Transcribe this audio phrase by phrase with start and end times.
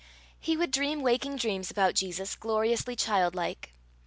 [0.39, 3.71] He would dream waking dreams about Jesus, gloriously childlike.